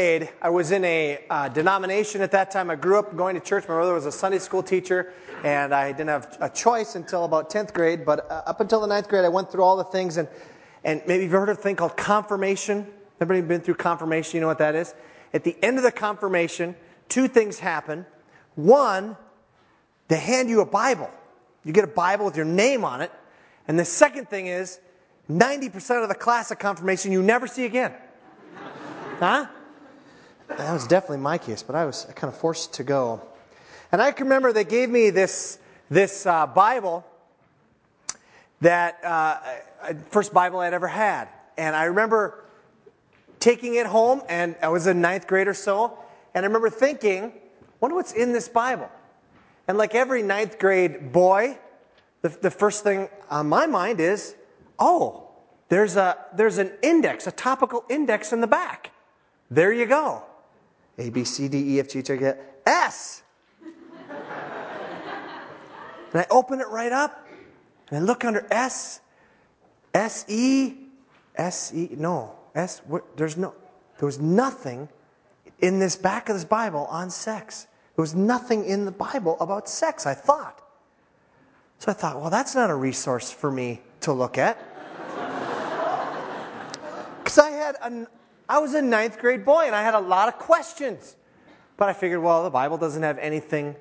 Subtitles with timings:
[0.00, 2.68] I was in a uh, denomination at that time.
[2.68, 3.62] I grew up going to church.
[3.68, 5.12] My brother was a Sunday school teacher,
[5.44, 8.04] and I didn't have a choice until about 10th grade.
[8.04, 10.16] But uh, up until the ninth grade, I went through all the things.
[10.16, 10.26] And,
[10.82, 12.88] and maybe you've heard of a thing called confirmation.
[13.20, 14.34] Everybody been through confirmation?
[14.34, 14.92] You know what that is?
[15.32, 16.74] At the end of the confirmation,
[17.08, 18.04] two things happen.
[18.56, 19.16] One,
[20.08, 21.08] they hand you a Bible.
[21.64, 23.12] You get a Bible with your name on it.
[23.68, 24.80] And the second thing is,
[25.30, 27.94] 90% of the class of confirmation you never see again.
[29.20, 29.46] Huh?
[30.48, 33.20] That was definitely my case, but I was kind of forced to go.
[33.92, 35.58] And I can remember they gave me this,
[35.90, 37.04] this uh, Bible
[38.60, 39.38] that, uh,
[40.10, 41.28] first Bible I'd ever had.
[41.56, 42.44] And I remember
[43.40, 45.98] taking it home, and I was in ninth grade or so,
[46.34, 47.32] and I remember thinking,
[47.80, 48.90] wonder what's in this Bible.
[49.68, 51.58] And like every ninth grade boy,
[52.22, 54.34] the, the first thing on my mind is,
[54.78, 55.28] oh,
[55.68, 58.90] there's, a, there's an index, a topical index in the back.
[59.50, 60.22] There you go.
[60.98, 63.22] A, B, C, D, E, F, G, H, I get S.
[66.12, 67.26] and I open it right up
[67.90, 69.00] and I look under S,
[69.92, 70.74] S, E,
[71.36, 72.82] S, E, no, S,
[73.16, 73.54] there's no,
[73.98, 74.88] there was nothing
[75.60, 77.66] in this back of this Bible on sex.
[77.96, 80.60] There was nothing in the Bible about sex, I thought.
[81.78, 84.58] So I thought, well, that's not a resource for me to look at.
[87.18, 88.06] Because I had an
[88.48, 91.16] I was a ninth grade boy and I had a lot of questions.
[91.76, 93.74] But I figured, well, the Bible doesn't have anything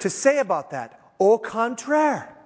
[0.00, 1.00] to say about that.
[1.18, 2.36] Au contraire.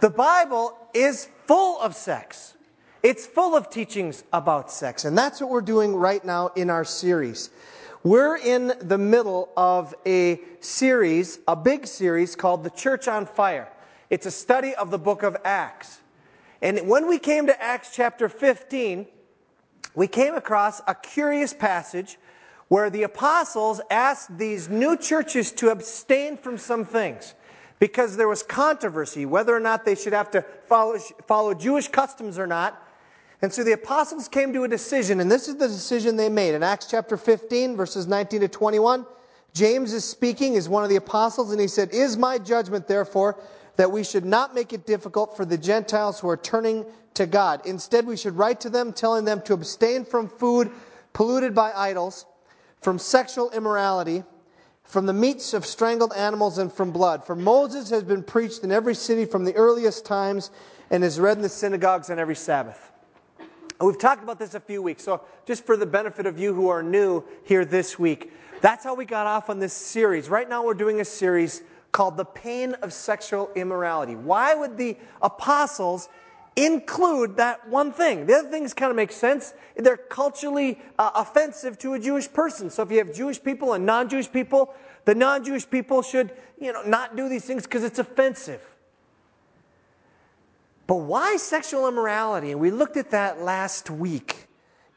[0.00, 2.54] the Bible is full of sex.
[3.02, 5.04] It's full of teachings about sex.
[5.04, 7.50] And that's what we're doing right now in our series.
[8.02, 13.68] We're in the middle of a series, a big series called The Church on Fire.
[14.08, 15.98] It's a study of the book of Acts.
[16.62, 19.06] And when we came to Acts chapter 15,
[19.98, 22.18] we came across a curious passage
[22.68, 27.34] where the apostles asked these new churches to abstain from some things
[27.80, 32.38] because there was controversy whether or not they should have to follow, follow Jewish customs
[32.38, 32.80] or not.
[33.42, 36.54] And so the apostles came to a decision, and this is the decision they made.
[36.54, 39.04] In Acts chapter 15, verses 19 to 21,
[39.52, 43.40] James is speaking as one of the apostles, and he said, Is my judgment, therefore,
[43.74, 46.86] that we should not make it difficult for the Gentiles who are turning
[47.18, 47.60] to God.
[47.66, 50.70] Instead, we should write to them telling them to abstain from food
[51.12, 52.26] polluted by idols,
[52.80, 54.22] from sexual immorality,
[54.84, 57.24] from the meats of strangled animals, and from blood.
[57.24, 60.50] For Moses has been preached in every city from the earliest times
[60.90, 62.92] and is read in the synagogues on every Sabbath.
[63.80, 66.68] We've talked about this a few weeks, so just for the benefit of you who
[66.68, 70.28] are new here this week, that's how we got off on this series.
[70.28, 74.14] Right now, we're doing a series called The Pain of Sexual Immorality.
[74.14, 76.08] Why would the apostles
[76.66, 78.26] include that one thing?
[78.26, 79.54] The other things kind of make sense.
[79.76, 82.68] They're culturally uh, offensive to a Jewish person.
[82.70, 84.74] So if you have Jewish people and non Jewish people,
[85.04, 88.60] the non Jewish people should you know, not do these things because it's offensive.
[90.86, 92.50] But why sexual immorality?
[92.50, 94.48] And we looked at that last week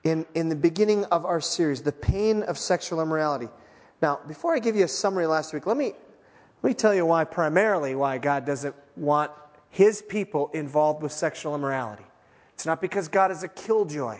[0.04, 3.50] in, in the beginning of our series, The Pain of Sexual Immorality.
[4.02, 5.94] Now, before I give you a summary last week, let me
[6.64, 9.32] let me tell you why, primarily, why God doesn't want
[9.72, 12.06] his people involved with sexual immorality.
[12.54, 14.20] It's not because God is a killjoy,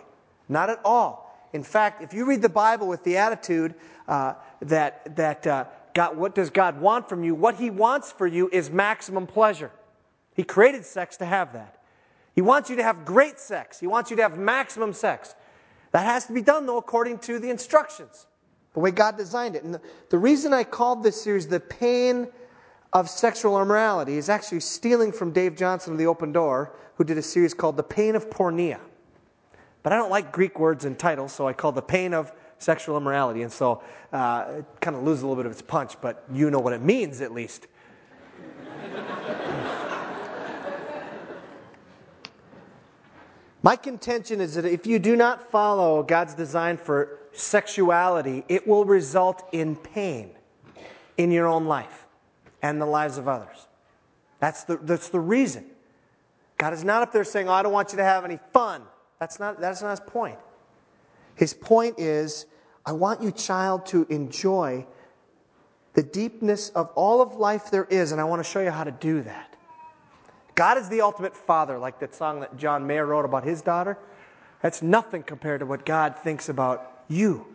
[0.50, 1.48] not at all.
[1.54, 3.76] In fact, if you read the Bible with the attitude
[4.08, 7.36] uh, that, that uh, God, what does God want from you?
[7.36, 9.72] What he wants for you is maximum pleasure.
[10.34, 11.84] He created sex to have that.
[12.34, 13.80] He wants you to have great sex.
[13.80, 15.36] He wants you to have maximum sex.
[15.92, 18.26] That has to be done, though, according to the instructions
[18.74, 19.64] the way God designed it.
[19.64, 22.28] And the, the reason I called this series The Pain
[22.94, 27.18] of Sexual Immorality is actually stealing from Dave Johnson of The Open Door, who did
[27.18, 28.80] a series called The Pain of Porneia.
[29.84, 32.98] But I don't like Greek words and titles, so I called The Pain of Sexual
[32.98, 33.44] Immorality.
[33.44, 33.82] And so
[34.12, 36.74] uh, it kind of loses a little bit of its punch, but you know what
[36.74, 37.68] it means at least.
[43.64, 48.86] My contention is that if you do not follow God's design for sexuality, it will
[48.86, 50.32] result in pain
[51.18, 52.01] in your own life
[52.62, 53.68] and the lives of others.
[54.40, 55.66] That's the, that's the reason.
[56.58, 58.84] God is not up there saying, oh, I don't want you to have any fun.
[59.20, 60.38] That's not, that's not his point.
[61.36, 62.46] His point is,
[62.86, 64.86] I want you, child, to enjoy
[65.94, 68.84] the deepness of all of life there is, and I want to show you how
[68.84, 69.56] to do that.
[70.56, 73.98] God is the ultimate father, like that song that John Mayer wrote about his daughter.
[74.62, 77.46] That's nothing compared to what God thinks about you.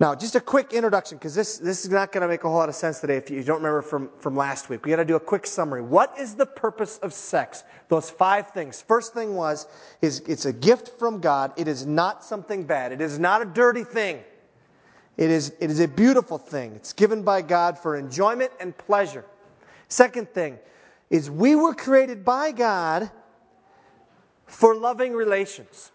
[0.00, 2.58] Now, just a quick introduction, because this, this is not going to make a whole
[2.58, 4.84] lot of sense today if you don't remember from, from last week.
[4.84, 5.82] We got to do a quick summary.
[5.82, 7.64] What is the purpose of sex?
[7.88, 8.80] Those five things.
[8.80, 9.66] First thing was,
[10.00, 11.52] is it's a gift from God.
[11.56, 12.92] It is not something bad.
[12.92, 14.20] It is not a dirty thing.
[15.16, 16.74] It is, it is a beautiful thing.
[16.76, 19.24] It's given by God for enjoyment and pleasure.
[19.88, 20.58] Second thing
[21.10, 23.10] is we were created by God
[24.46, 25.90] for loving relations.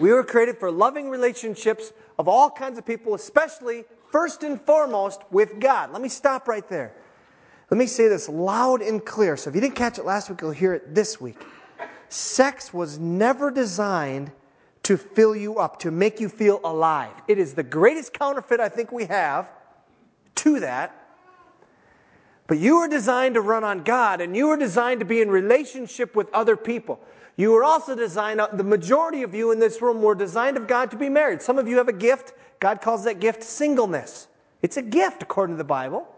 [0.00, 5.22] We were created for loving relationships of all kinds of people, especially first and foremost
[5.30, 5.92] with God.
[5.92, 6.94] Let me stop right there.
[7.70, 9.36] Let me say this loud and clear.
[9.36, 11.42] So if you didn't catch it last week, you'll hear it this week.
[12.08, 14.30] Sex was never designed
[14.84, 17.12] to fill you up, to make you feel alive.
[17.26, 19.48] It is the greatest counterfeit I think we have
[20.36, 21.00] to that.
[22.46, 25.30] But you are designed to run on God, and you are designed to be in
[25.30, 27.00] relationship with other people.
[27.36, 30.68] You were also designed, uh, the majority of you in this room were designed of
[30.68, 31.42] God to be married.
[31.42, 32.32] Some of you have a gift.
[32.60, 34.28] God calls that gift singleness.
[34.62, 36.08] It's a gift according to the Bible.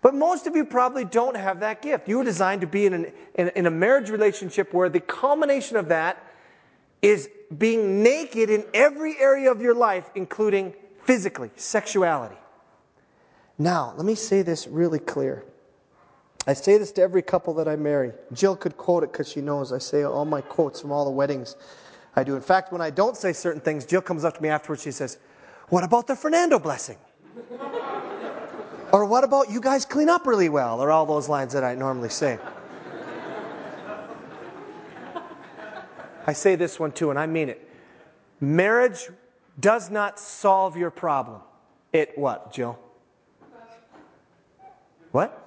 [0.00, 2.08] But most of you probably don't have that gift.
[2.08, 5.76] You were designed to be in, an, in, in a marriage relationship where the culmination
[5.76, 6.22] of that
[7.00, 10.74] is being naked in every area of your life, including
[11.04, 12.36] physically, sexuality.
[13.58, 15.44] Now, let me say this really clear.
[16.46, 18.12] I say this to every couple that I marry.
[18.32, 21.10] Jill could quote it because she knows I say all my quotes from all the
[21.10, 21.56] weddings
[22.16, 22.36] I do.
[22.36, 24.82] In fact, when I don't say certain things, Jill comes up to me afterwards.
[24.82, 25.18] She says,
[25.68, 26.98] What about the Fernando blessing?
[28.92, 30.80] or what about you guys clean up really well?
[30.80, 32.38] Or all those lines that I normally say.
[36.26, 37.68] I say this one too, and I mean it.
[38.40, 39.08] Marriage
[39.60, 41.40] does not solve your problem.
[41.92, 42.78] It what, Jill?
[45.12, 45.43] What?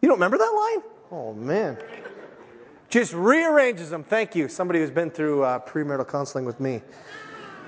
[0.00, 0.82] You don't remember that line?
[1.12, 1.76] Oh, man.
[2.88, 4.02] Just rearranges them.
[4.02, 4.48] Thank you.
[4.48, 6.82] Somebody who's been through uh, premarital counseling with me.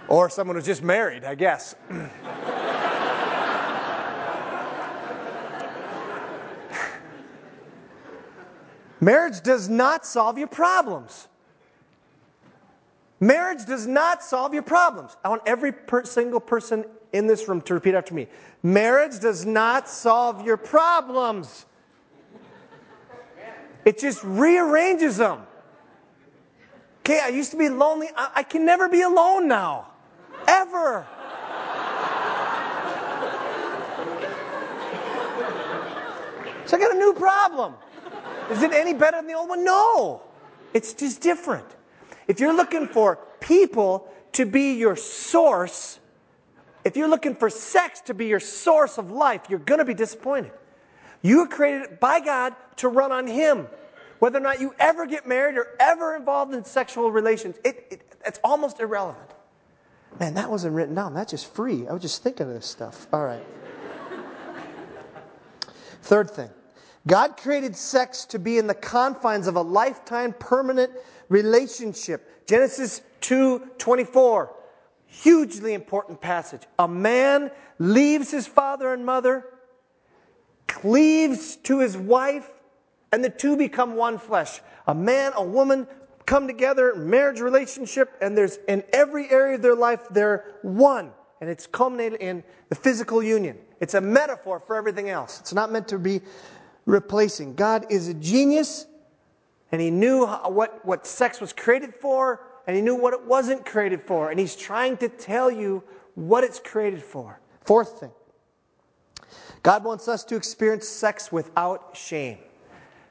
[0.08, 1.75] Or someone who's just married, I guess.
[9.00, 11.26] Marriage does not solve your problems.
[13.19, 15.17] Marriage does not solve your problems.
[15.25, 18.28] I want every per- single person in this room to repeat after me.
[18.62, 21.67] Marriage does not solve your problems.
[23.84, 25.40] It just rearranges them.
[27.00, 28.08] Okay, I used to be lonely.
[28.17, 29.88] I, I can never be alone now.
[30.46, 31.06] Ever.
[36.67, 37.75] So I got a new problem.
[38.50, 39.64] Is it any better than the old one?
[39.64, 40.23] No.
[40.73, 41.67] It's just different.
[42.28, 45.99] If you're looking for people to be your source,
[46.85, 49.94] if you're looking for sex to be your source of life, you're going to be
[49.94, 50.52] disappointed.
[51.23, 53.69] You were created by God to run on Him.
[54.19, 58.17] Whether or not you ever get married or ever involved in sexual relations, it, it,
[58.25, 59.31] it's almost irrelevant.
[60.21, 61.15] Man, that wasn't written down.
[61.15, 61.89] That's just free.
[61.89, 63.07] I was just thinking of this stuff.
[63.13, 63.45] All right.
[66.03, 66.51] Third thing
[67.07, 70.93] God created sex to be in the confines of a lifetime permanent
[71.29, 72.47] relationship.
[72.47, 74.55] Genesis 2 24.
[75.07, 76.63] Hugely important passage.
[76.79, 79.47] A man leaves his father and mother
[80.82, 82.50] cleaves to his wife,
[83.12, 84.61] and the two become one flesh.
[84.88, 85.87] A man, a woman
[86.26, 91.12] come together, marriage relationship, and there's in every area of their life, they're one.
[91.40, 93.58] And it's culminated in the physical union.
[93.81, 95.38] It's a metaphor for everything else.
[95.38, 96.20] It's not meant to be
[96.85, 97.55] replacing.
[97.55, 98.87] God is a genius,
[99.70, 103.64] and He knew what, what sex was created for, and He knew what it wasn't
[103.64, 104.31] created for.
[104.32, 105.85] And He's trying to tell you
[106.17, 107.38] what it's created for.
[107.61, 108.11] Fourth thing
[109.62, 112.38] God wants us to experience sex without shame.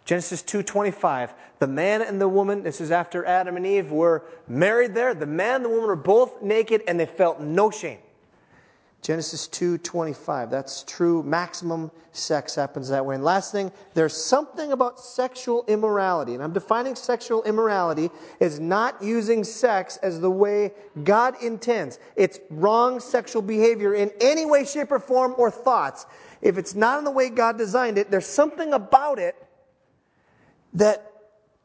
[0.05, 1.33] Genesis 2:25.
[1.59, 5.13] The man and the woman, this is after Adam and Eve were married there.
[5.13, 7.99] The man and the woman were both naked and they felt no shame.
[9.01, 10.49] Genesis 2:25.
[10.51, 11.23] That's true.
[11.23, 13.15] Maximum sex happens that way.
[13.15, 16.35] And last thing, there's something about sexual immorality.
[16.35, 21.97] And I'm defining sexual immorality as not using sex as the way God intends.
[22.15, 26.05] It's wrong sexual behavior in any way shape or form or thoughts.
[26.41, 29.35] If it's not in the way God designed it, there's something about it
[30.73, 31.11] that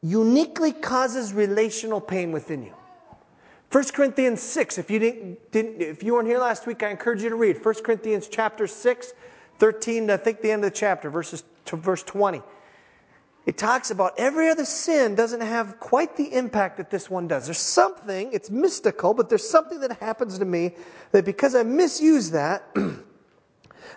[0.02, 2.74] uniquely causes relational pain within you.
[3.72, 7.22] 1 Corinthians 6, if you, didn't, didn't, if you weren't here last week, I encourage
[7.22, 9.12] you to read 1 Corinthians chapter 6,
[9.58, 12.42] 13 to I think the end of the chapter, verses to verse 20.
[13.44, 17.44] It talks about every other sin doesn't have quite the impact that this one does.
[17.46, 20.72] There's something, it's mystical, but there's something that happens to me
[21.12, 22.74] that because I misuse that,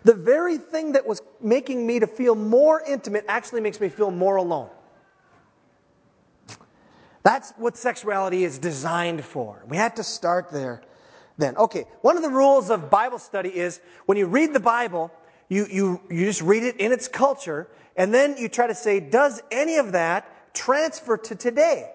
[0.03, 4.11] the very thing that was making me to feel more intimate actually makes me feel
[4.11, 4.69] more alone.
[7.23, 9.63] That's what sexuality is designed for.
[9.67, 10.81] We had to start there.
[11.39, 11.57] then.
[11.57, 15.11] Okay, one of the rules of Bible study is when you read the Bible,
[15.47, 18.99] you, you, you just read it in its culture, and then you try to say,
[18.99, 21.91] does any of that transfer to today?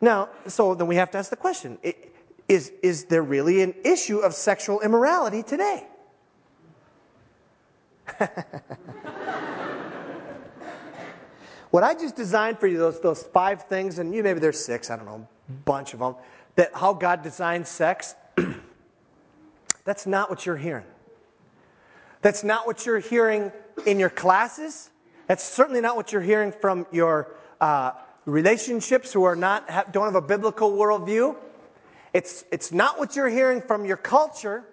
[0.00, 1.78] Now, so then we have to ask the question
[2.48, 5.86] is, is there really an issue of sexual immorality today?
[11.70, 14.90] what I just designed for you, those, those five things, and you maybe there's six,
[14.90, 15.26] I don't know,
[15.64, 16.14] bunch of them,
[16.56, 18.14] that how God designed sex,
[19.84, 20.86] that's not what you're hearing.
[22.22, 23.52] That's not what you're hearing
[23.84, 24.90] in your classes.
[25.26, 27.92] That's certainly not what you're hearing from your uh,
[28.24, 31.36] relationships who are not, have, don't have a biblical worldview.
[32.12, 34.64] It's, it's not what you're hearing from your culture.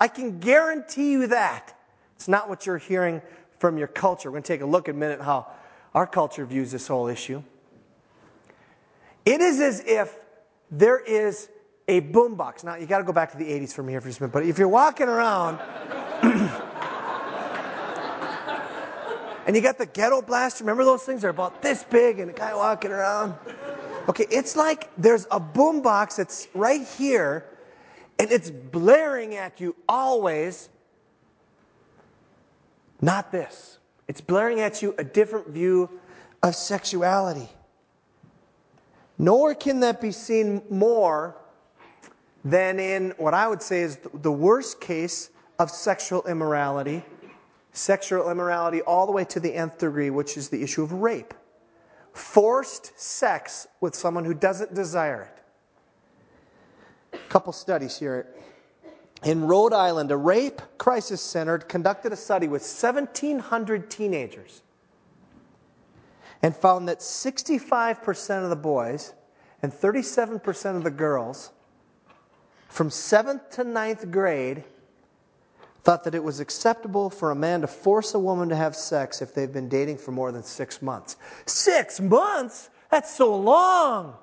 [0.00, 1.74] I can guarantee you that.
[2.22, 3.20] It's not what you're hearing
[3.58, 4.30] from your culture.
[4.30, 5.48] We're going to take a look in a minute how
[5.92, 7.42] our culture views this whole issue.
[9.26, 10.16] It is as if
[10.70, 11.48] there is
[11.88, 12.62] a boombox.
[12.62, 14.30] Now, you got to go back to the 80s for from here for a minute,
[14.30, 15.58] but if you're walking around
[19.44, 21.22] and you got the ghetto blaster, remember those things?
[21.22, 23.34] They're about this big and a guy walking around.
[24.08, 27.46] Okay, it's like there's a boombox that's right here
[28.20, 30.68] and it's blaring at you always.
[33.02, 33.78] Not this.
[34.08, 35.90] It's blaring at you a different view
[36.42, 37.50] of sexuality.
[39.18, 41.36] Nor can that be seen more
[42.44, 45.28] than in what I would say is the worst case
[45.58, 47.04] of sexual immorality.
[47.72, 51.34] Sexual immorality all the way to the nth degree, which is the issue of rape
[52.12, 55.38] forced sex with someone who doesn't desire it.
[57.14, 58.26] A couple studies here.
[59.24, 64.62] In Rhode Island, a rape crisis center conducted a study with 1,700 teenagers
[66.42, 69.14] and found that 65% of the boys
[69.62, 71.52] and 37% of the girls
[72.68, 74.64] from 7th to ninth grade
[75.84, 79.22] thought that it was acceptable for a man to force a woman to have sex
[79.22, 81.16] if they've been dating for more than six months.
[81.46, 82.70] Six months?
[82.90, 84.14] That's so long.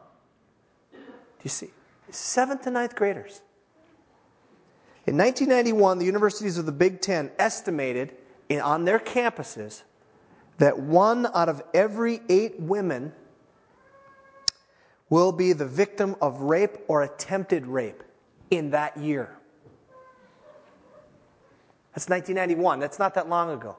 [0.92, 1.00] Do
[1.44, 1.70] you see?
[2.12, 3.42] Seventh to ninth graders.
[5.10, 8.14] In 1991, the universities of the Big Ten estimated
[8.48, 9.82] in, on their campuses
[10.60, 13.12] that one out of every eight women
[15.10, 18.04] will be the victim of rape or attempted rape
[18.52, 19.36] in that year.
[21.96, 22.78] That's 1991.
[22.80, 23.78] That's not that long ago.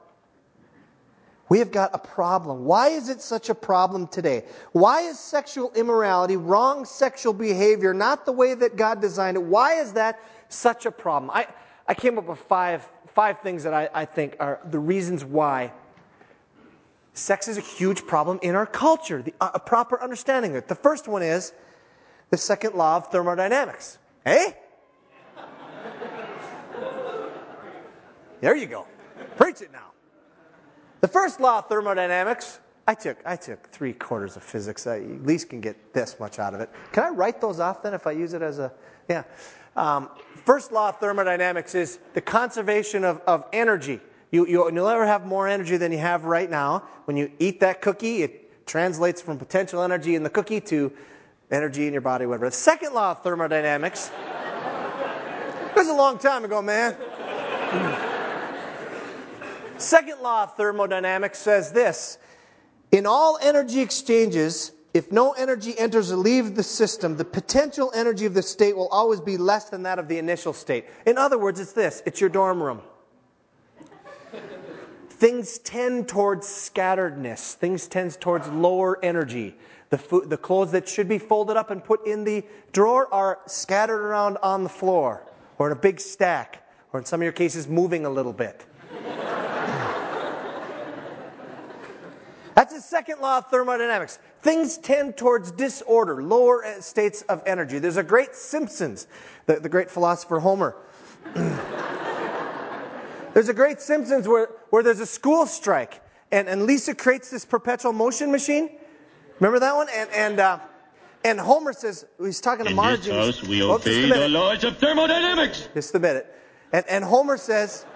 [1.51, 2.63] We have got a problem.
[2.63, 4.45] Why is it such a problem today?
[4.71, 9.43] Why is sexual immorality, wrong sexual behavior, not the way that God designed it?
[9.43, 11.29] Why is that such a problem?
[11.29, 11.47] I,
[11.89, 15.73] I came up with five, five things that I, I think are the reasons why
[17.15, 20.69] sex is a huge problem in our culture, the, a proper understanding of it.
[20.69, 21.51] The first one is
[22.29, 23.97] the second law of thermodynamics.
[24.25, 24.53] Eh?
[28.39, 28.85] There you go.
[29.35, 29.90] Preach it now.
[31.01, 34.85] The first law of thermodynamics, I took, I took three quarters of physics.
[34.85, 36.69] I at least can get this much out of it.
[36.91, 38.71] Can I write those off then if I use it as a,
[39.09, 39.23] yeah.
[39.75, 40.09] Um,
[40.45, 43.99] first law of thermodynamics is the conservation of, of energy.
[44.29, 46.83] You, you, will never have more energy than you have right now.
[47.05, 50.91] When you eat that cookie, it translates from potential energy in the cookie to
[51.49, 52.45] energy in your body, whatever.
[52.45, 54.11] The second law of thermodynamics,
[55.69, 56.95] it was a long time ago, man.
[59.81, 62.19] Second law of thermodynamics says this
[62.91, 68.25] In all energy exchanges, if no energy enters or leaves the system, the potential energy
[68.25, 70.85] of the state will always be less than that of the initial state.
[71.05, 72.81] In other words, it's this it's your dorm room.
[75.09, 79.55] things tend towards scatteredness, things tend towards lower energy.
[79.89, 84.01] The, the clothes that should be folded up and put in the drawer are scattered
[84.01, 85.23] around on the floor,
[85.57, 88.65] or in a big stack, or in some of your cases, moving a little bit.
[92.61, 94.19] That's the second law of thermodynamics.
[94.43, 97.79] Things tend towards disorder, lower states of energy.
[97.79, 99.07] There's a great Simpsons,
[99.47, 100.75] the, the great philosopher Homer.
[103.33, 107.45] there's a great Simpsons where, where there's a school strike, and, and Lisa creates this
[107.45, 108.69] perpetual motion machine.
[109.39, 109.87] Remember that one?
[109.95, 110.59] And, and, uh,
[111.23, 113.05] and Homer says, he's talking to In Marge.
[113.05, 115.67] this house, we oh, obey the laws of thermodynamics.
[115.73, 116.31] Just a minute.
[116.73, 117.87] And, and Homer says,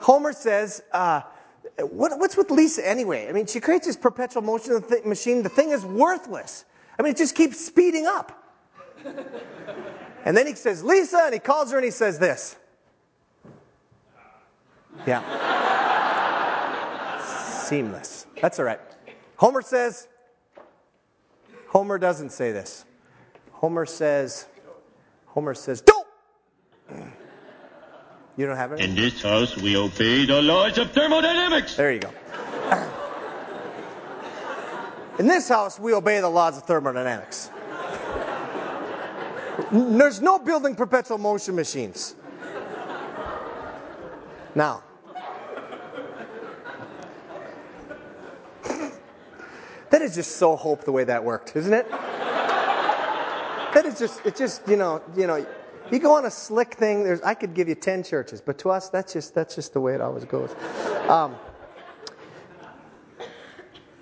[0.00, 1.20] Homer says, uh,
[1.78, 3.28] what, what's with Lisa anyway?
[3.28, 5.42] I mean, she creates this perpetual motion th- machine.
[5.42, 6.64] The thing is worthless.
[6.98, 8.40] I mean, it just keeps speeding up.
[10.24, 12.56] and then he says, Lisa, and he calls her and he says this.
[15.06, 15.22] Yeah.
[17.64, 18.26] Seamless.
[18.40, 18.80] That's all right.
[19.36, 20.08] Homer says,
[21.68, 22.84] Homer doesn't say this.
[23.50, 24.46] Homer says,
[25.26, 26.06] Homer says, don't.
[28.36, 28.80] You don't have it?
[28.80, 31.76] In this house, we obey the laws of thermodynamics.
[31.76, 32.10] There you go.
[35.18, 37.50] In this house, we obey the laws of thermodynamics.
[39.70, 42.16] There's no building perpetual motion machines.
[44.56, 44.82] Now,
[49.90, 51.88] that is just so hope the way that worked, isn't it?
[53.74, 55.46] That is just, it just, you know, you know,
[55.92, 58.70] you go on a slick thing, there's, I could give you 10 churches, but to
[58.70, 60.54] us, that's just, that's just the way it always goes.
[61.08, 61.36] Um,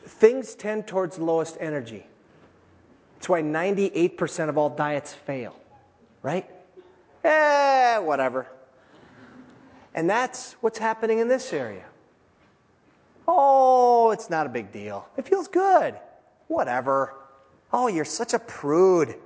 [0.06, 2.06] things tend towards lowest energy.
[3.16, 5.56] That's why 98% of all diets fail,
[6.22, 6.48] right?
[7.24, 8.46] Eh, whatever.
[9.94, 11.84] And that's what's happening in this area.
[13.28, 15.08] Oh, it's not a big deal.
[15.16, 15.94] It feels good.
[16.48, 17.14] Whatever.
[17.72, 19.16] Oh, you're such a prude.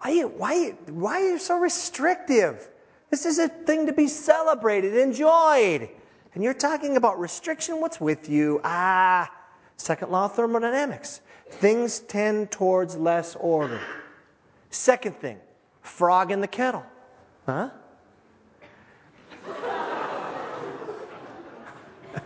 [0.00, 2.68] Why, why, why are you so restrictive?
[3.10, 5.88] This is a thing to be celebrated, enjoyed.
[6.34, 7.80] And you're talking about restriction?
[7.80, 8.60] What's with you?
[8.62, 9.32] Ah,
[9.76, 11.20] second law of thermodynamics.
[11.50, 13.80] Things tend towards less order.
[14.70, 15.38] Second thing,
[15.80, 16.84] frog in the kettle.
[17.46, 17.70] Huh?
[22.10, 22.20] I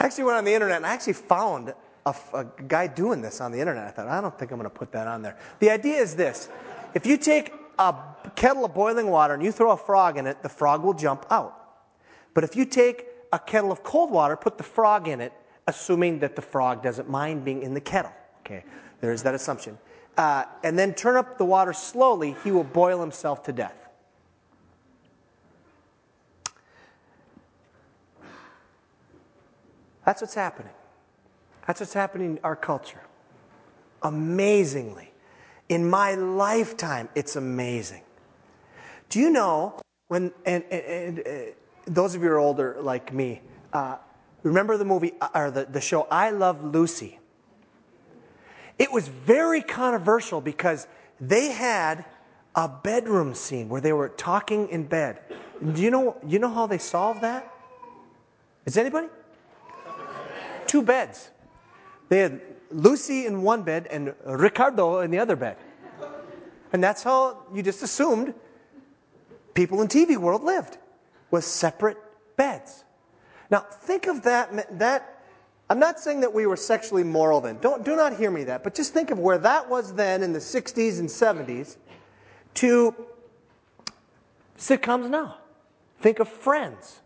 [0.00, 1.72] actually went on the internet and I actually found
[2.08, 3.86] a, a, guy doing this on the internet.
[3.86, 5.36] I thought, I don't think I'm going to put that on there.
[5.60, 6.48] The idea is this
[6.94, 7.94] if you take a
[8.34, 11.26] kettle of boiling water and you throw a frog in it, the frog will jump
[11.30, 11.54] out.
[12.34, 15.32] But if you take a kettle of cold water, put the frog in it,
[15.66, 18.12] assuming that the frog doesn't mind being in the kettle.
[18.40, 18.64] Okay,
[19.00, 19.78] there's that assumption.
[20.16, 23.74] Uh, and then turn up the water slowly, he will boil himself to death.
[30.04, 30.72] That's what's happening.
[31.68, 33.02] That's what's happening in our culture.
[34.02, 35.12] Amazingly.
[35.68, 38.00] In my lifetime, it's amazing.
[39.10, 41.30] Do you know when, and, and, and uh,
[41.84, 43.42] those of you who are older like me,
[43.74, 43.96] uh,
[44.42, 47.18] remember the movie, uh, or the, the show I Love Lucy?
[48.78, 50.86] It was very controversial because
[51.20, 52.06] they had
[52.54, 55.18] a bedroom scene where they were talking in bed.
[55.74, 57.52] Do you know, you know how they solved that?
[58.64, 59.08] Is anybody?
[60.66, 61.28] Two beds.
[62.08, 62.40] They had
[62.70, 65.56] Lucy in one bed and Ricardo in the other bed.
[66.72, 68.34] And that's how you just assumed
[69.54, 70.78] people in TV world lived,
[71.30, 71.96] with separate
[72.36, 72.84] beds.
[73.50, 75.22] Now, think of that, that
[75.70, 77.58] I'm not saying that we were sexually moral then.
[77.60, 78.62] Don't, do not hear me that.
[78.62, 81.76] But just think of where that was then in the 60s and 70s
[82.54, 82.94] to
[84.58, 85.38] sitcoms now.
[86.00, 87.00] Think of Friends.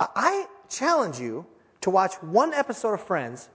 [0.00, 1.44] I challenge you
[1.80, 3.48] to watch one episode of Friends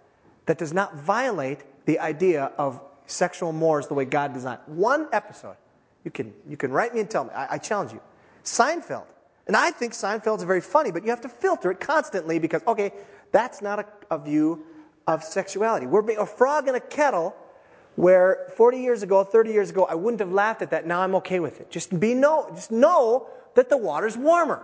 [0.45, 4.59] that does not violate the idea of sexual mores the way God designed.
[4.65, 5.55] One episode.
[6.03, 7.31] You can, you can write me and tell me.
[7.31, 8.01] I, I challenge you.
[8.43, 9.05] Seinfeld.
[9.47, 12.91] And I think Seinfeld's very funny, but you have to filter it constantly because, okay,
[13.31, 14.65] that's not a, a view
[15.07, 15.85] of sexuality.
[15.85, 17.35] We're being a frog in a kettle
[17.95, 20.87] where 40 years ago, 30 years ago, I wouldn't have laughed at that.
[20.87, 21.69] Now I'm okay with it.
[21.69, 24.63] Just be know, just know that the water's warmer.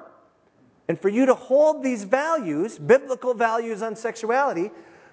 [0.87, 4.71] And for you to hold these values, biblical values on sexuality,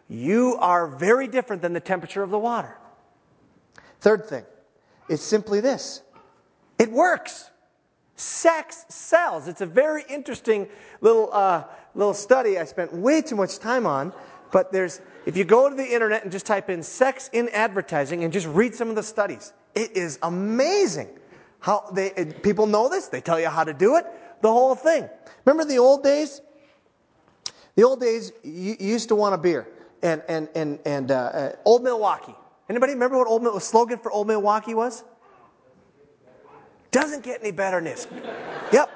[0.09, 2.77] you are very different than the temperature of the water.
[4.01, 4.45] Third thing
[5.09, 6.03] is simply this
[6.79, 7.51] it works.
[8.19, 9.47] Sex sells.
[9.47, 10.69] It's a very interesting
[11.03, 11.65] little, uh,
[11.95, 14.13] little study I spent way too much time on.
[14.53, 18.25] But there's, if you go to the internet and just type in sex in advertising
[18.25, 21.09] and just read some of the studies, it is amazing
[21.61, 22.11] how they,
[22.43, 23.09] people know this.
[23.09, 24.07] They tell you how to do it,
[24.41, 25.11] the whole thing.
[25.45, 26.41] Remember the old days?
[27.75, 29.67] The old days, you, you used to want a beer
[30.03, 32.35] and, and, and, and uh, Old Milwaukee.
[32.69, 35.05] Anybody remember what Old the slogan for Old Milwaukee was?
[36.91, 38.07] Doesn't get any better than this.
[38.73, 38.91] Yep.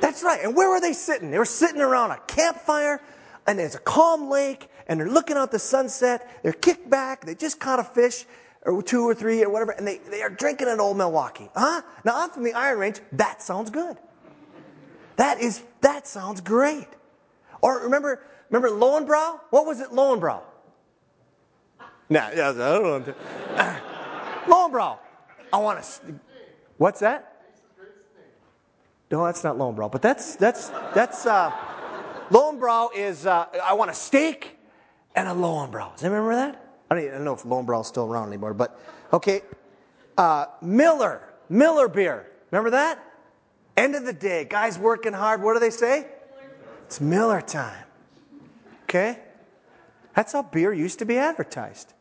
[0.00, 0.40] That's right.
[0.42, 1.30] And where were they sitting?
[1.30, 3.00] They were sitting around a campfire,
[3.46, 6.42] and there's a calm lake, and they're looking out the sunset.
[6.42, 7.24] They're kicked back.
[7.24, 8.26] They just caught a fish,
[8.62, 11.48] or two or three, or whatever, and they, they are drinking an old Milwaukee.
[11.54, 11.82] Huh?
[12.04, 13.00] Now, I'm from the Iron Range.
[13.12, 13.96] That sounds good.
[15.20, 16.86] That is, that sounds great.
[17.60, 19.40] Or remember, remember Lowenbrau?
[19.50, 20.40] What was it, Lowenbrau?
[22.08, 23.14] Nah, yeah, I don't know.
[24.46, 24.96] Lowenbrau.
[25.52, 26.14] I want to.
[26.78, 27.44] What's that?
[29.10, 31.52] No, that's not Lowenbrau, but that's that's that's uh,
[32.30, 33.26] Lowenbrau is.
[33.26, 34.56] Uh, I want a steak
[35.16, 35.96] and a Lowenbrau.
[35.96, 36.64] Does remember that?
[36.90, 38.80] I don't, even, I don't know if Lowenbrau is still around anymore, but
[39.12, 39.42] okay.
[40.16, 42.26] Uh, Miller, Miller beer.
[42.50, 43.04] Remember that?
[43.76, 45.42] End of the day, guys working hard.
[45.42, 46.06] What do they say?
[46.86, 47.84] It's Miller time.
[48.84, 49.18] Okay?
[50.14, 51.92] That's how beer used to be advertised.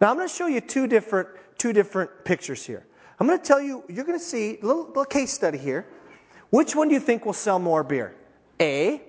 [0.00, 2.86] Now I'm going to show you two different, two different pictures here.
[3.18, 5.86] I'm going to tell you, you're going to see a little, little case study here.
[6.50, 8.14] Which one do you think will sell more beer?
[8.60, 9.02] A.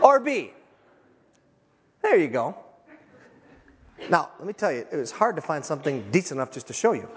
[0.00, 0.52] or B?
[2.02, 2.56] There you go.
[4.10, 6.72] Now, let me tell you, it was hard to find something decent enough just to
[6.72, 7.08] show you.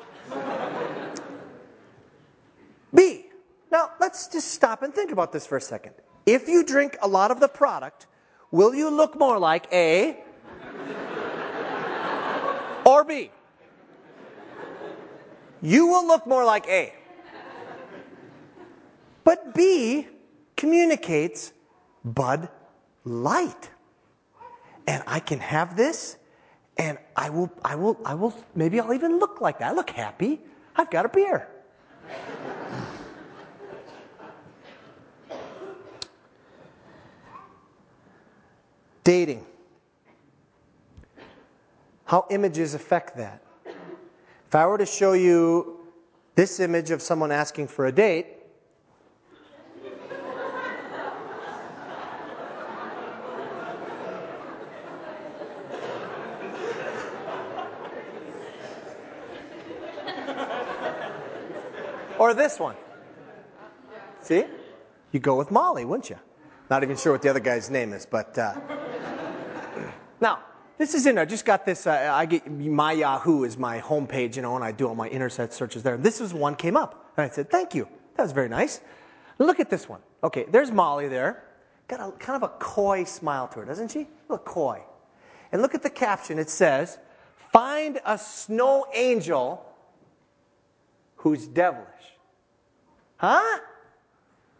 [2.93, 3.25] B.
[3.71, 5.93] Now, let's just stop and think about this for a second.
[6.25, 8.08] If you drink a lot of the product,
[8.51, 10.17] will you look more like A
[12.86, 13.32] or B?
[15.62, 16.93] You will look more like A.
[19.23, 20.08] But B
[20.58, 21.54] communicates
[22.04, 22.49] Bud
[23.06, 23.69] Light.
[24.88, 26.17] And I can have this
[26.82, 29.72] and I will I will I will maybe I'll even look like that.
[29.72, 30.41] I look happy.
[30.76, 31.48] I've got a beer.
[39.04, 39.46] Dating.
[42.06, 43.44] How images affect that.
[44.48, 45.82] If I were to show you
[46.34, 48.40] this image of someone asking for a date,
[62.32, 62.76] or this one.
[64.22, 64.46] See?
[65.12, 66.17] You go with Molly, wouldn't you?
[66.70, 68.38] Not even sure what the other guy's name is, but.
[68.38, 68.56] Uh,
[70.22, 70.39] now,
[70.78, 71.17] this is in.
[71.17, 71.86] I just got this.
[71.86, 75.08] Uh, I get my Yahoo is my homepage, you know, and I do all my
[75.10, 75.98] internet searches there.
[75.98, 77.88] This is one came up, and I said, "Thank you.
[78.15, 78.80] That was very nice."
[79.38, 80.00] Look at this one.
[80.24, 81.44] Okay, there's Molly there.
[81.88, 84.02] Got a kind of a coy smile to her, doesn't she?
[84.02, 84.82] A little coy.
[85.52, 86.39] And look at the caption.
[86.39, 86.98] It says,
[87.52, 89.65] "Find a snow angel
[91.17, 92.11] who's devilish."
[93.21, 93.60] Huh?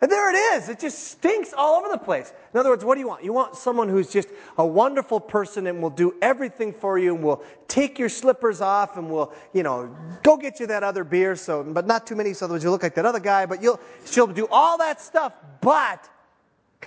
[0.02, 0.70] And there it is.
[0.70, 2.32] It just stinks all over the place.
[2.54, 3.24] In other words, what do you want?
[3.24, 7.24] You want someone who's just a wonderful person and will do everything for you and
[7.24, 11.36] will take your slippers off and will, you know, go get you that other beer.
[11.36, 13.48] So, but not too many, so otherwise you look like that other guy.
[13.48, 15.34] But you'll, she'll do all that stuff.
[15.60, 16.08] But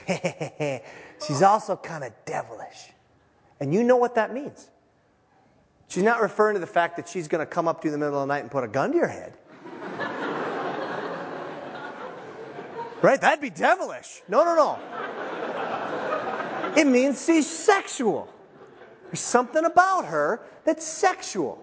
[1.27, 2.93] she's also kind of devilish,
[3.59, 4.69] and you know what that means.
[5.89, 7.99] She's not referring to the fact that she's going to come up to you in
[7.99, 9.35] the middle of the night and put a gun to your head.
[13.05, 13.21] Right?
[13.21, 14.23] That'd be devilish.
[14.29, 14.79] No, no, no.
[16.75, 18.33] It means she's sexual.
[19.05, 21.63] There's something about her that's sexual.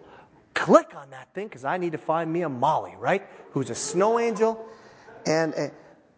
[0.53, 3.27] Click on that thing because I need to find me a Molly, right?
[3.53, 4.63] Who's a snow angel.
[5.25, 5.71] And, and,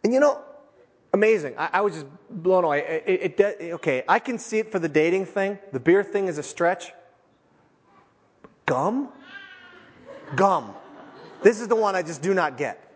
[0.03, 0.41] and you know,
[1.13, 1.55] amazing.
[1.57, 3.03] I, I, was just blown away.
[3.05, 5.57] It, it, it, okay, I can see it for the dating thing.
[5.71, 6.91] The beer thing is a stretch.
[8.65, 9.07] Gum?
[10.35, 10.73] Gum.
[11.43, 12.91] This is the one I just do not get.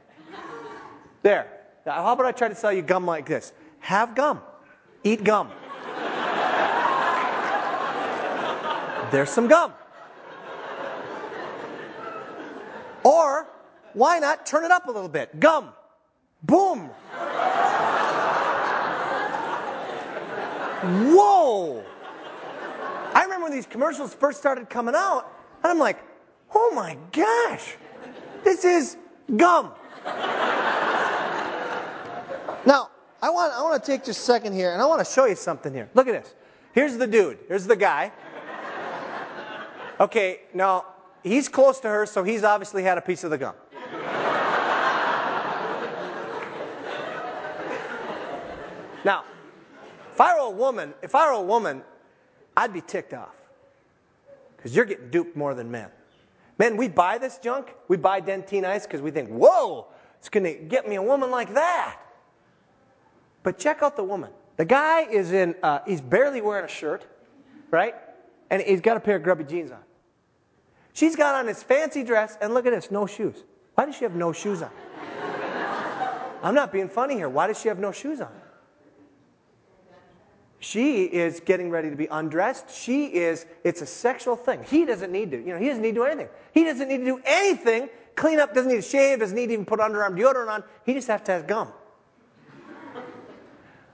[1.24, 1.57] There.
[1.94, 3.54] How about I try to sell you gum like this?
[3.80, 4.42] Have gum.
[5.04, 5.50] Eat gum.
[9.12, 9.74] There's some gum.
[13.04, 13.48] Or
[13.94, 15.40] why not turn it up a little bit?
[15.40, 15.70] Gum.
[16.44, 16.90] Boom.
[21.14, 21.84] Whoa.
[23.14, 25.32] I remember when these commercials first started coming out,
[25.64, 26.04] and I'm like,
[26.54, 27.76] oh my gosh,
[28.44, 28.98] this is
[29.38, 29.72] gum.
[33.22, 35.26] I want, I want to take just a second here and I want to show
[35.26, 35.90] you something here.
[35.94, 36.34] Look at this.
[36.74, 37.40] Here's the dude.
[37.48, 38.12] Here's the guy.
[40.00, 40.86] Okay, now
[41.24, 43.56] he's close to her, so he's obviously had a piece of the gum.
[49.04, 49.24] now,
[50.14, 51.82] if I were a woman, if I were a woman,
[52.56, 53.34] I'd be ticked off.
[54.56, 55.90] Because you're getting duped more than men.
[56.60, 57.74] Men, we buy this junk.
[57.88, 59.88] We buy Dentyne Ice because we think, whoa,
[60.20, 62.00] it's going to get me a woman like that.
[63.48, 64.32] But check out the woman.
[64.58, 67.06] The guy is in, uh, he's barely wearing a shirt,
[67.72, 67.96] right?
[68.50, 69.80] And he's got a pair of grubby jeans on.
[70.92, 73.46] She's got on this fancy dress, and look at this, no shoes.
[73.76, 74.72] Why does she have no shoes on?
[76.44, 77.30] I'm not being funny here.
[77.30, 78.34] Why does she have no shoes on?
[80.60, 82.70] She is getting ready to be undressed.
[82.70, 84.62] She is, it's a sexual thing.
[84.66, 86.28] He doesn't need to, you know, he doesn't need to do anything.
[86.52, 87.88] He doesn't need to do anything.
[88.18, 90.66] Clean up, doesn't need to shave, doesn't need to even put underarm deodorant on.
[90.86, 91.70] He just has to have gum.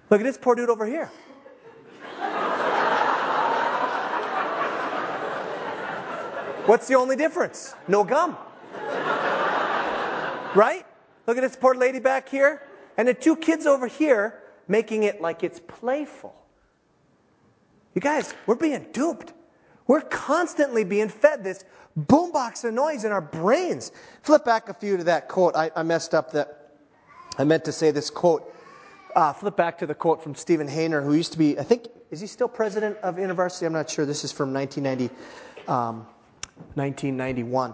[0.10, 1.12] Look at this poor dude over here.
[6.66, 7.76] What's the only difference?
[7.88, 8.38] No gum.
[10.56, 10.86] Right?
[11.28, 12.62] Look at this poor lady back here.
[12.98, 16.34] And the two kids over here making it like it's playful.
[17.96, 19.34] You guys, we're being duped.
[19.88, 21.66] We're constantly being fed this
[22.00, 23.92] boombox of noise in our brains.
[24.22, 25.56] Flip back a few to that quote.
[25.56, 26.78] I, I messed up that.
[27.38, 28.53] I meant to say this quote
[29.16, 31.88] uh, flip back to the quote from Stephen Hayner, who used to be, I think,
[32.12, 33.66] is he still president of InterVarsity?
[33.66, 34.06] I'm not sure.
[34.06, 35.14] This is from 1990,
[35.68, 36.06] um,
[36.76, 37.74] 1991.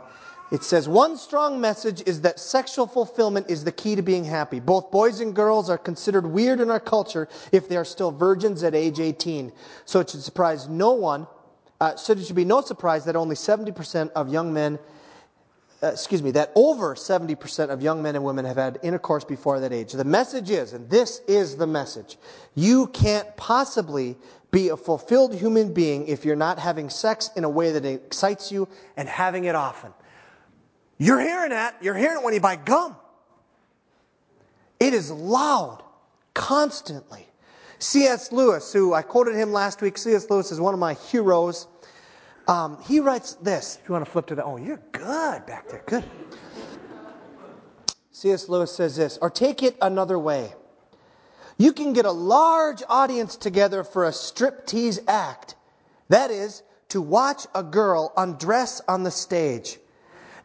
[0.52, 4.60] It says, One strong message is that sexual fulfillment is the key to being happy.
[4.60, 8.64] Both boys and girls are considered weird in our culture if they are still virgins
[8.64, 9.52] at age 18.
[9.86, 11.28] So it should surprise no one,
[11.80, 14.80] uh, so it should be no surprise that only 70% of young men,
[15.82, 19.60] uh, excuse me, that over 70% of young men and women have had intercourse before
[19.62, 19.94] that age.
[19.94, 22.18] The message is, and this is the message,
[22.56, 24.18] you can't possibly
[24.52, 28.52] be a fulfilled human being if you're not having sex in a way that excites
[28.52, 29.94] you and having it often.
[30.98, 31.78] You're hearing that.
[31.82, 32.96] You're hearing it when you buy gum.
[34.80, 35.84] It is loud,
[36.34, 37.26] constantly.
[37.80, 38.34] C.S.
[38.34, 40.30] Lewis, who I quoted him last week, C.S.
[40.30, 41.68] Lewis is one of my heroes.
[42.50, 43.78] Um, he writes this.
[43.80, 45.84] If you want to flip to that, oh, you're good back there.
[45.86, 46.04] Good.
[48.10, 48.50] C.S.
[48.50, 50.56] Lewis says this, or take it another way.
[51.60, 55.58] You can get a large audience together for a striptease act.
[56.08, 59.78] That is, to watch a girl undress on the stage.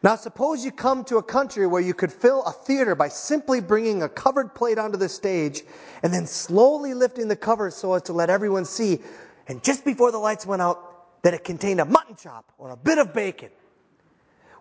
[0.03, 3.61] Now, suppose you come to a country where you could fill a theater by simply
[3.61, 5.63] bringing a covered plate onto the stage
[6.03, 8.99] and then slowly lifting the cover so as to let everyone see,
[9.47, 10.94] and just before the lights went out,
[11.25, 13.49] that it contained a mutton chop or a bit of bacon.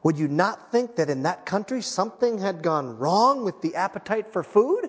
[0.03, 4.33] Would you not think that in that country something had gone wrong with the appetite
[4.33, 4.89] for food?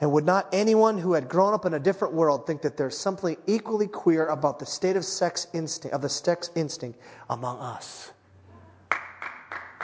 [0.00, 2.98] And would not anyone who had grown up in a different world think that there's
[2.98, 6.98] something equally queer about the state of sex instinct of the sex instinct
[7.30, 8.10] among us?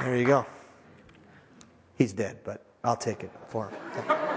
[0.00, 0.44] There you go.
[1.96, 4.33] He's dead, but I'll take it for him.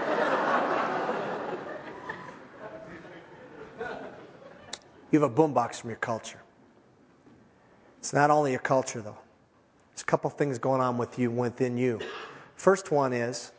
[5.10, 6.40] You have a boombox from your culture.
[7.98, 9.18] It's not only your culture, though.
[9.92, 12.00] There's a couple things going on with you within you.
[12.56, 13.52] First one is